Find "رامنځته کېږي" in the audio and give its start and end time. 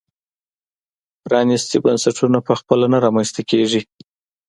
3.05-3.81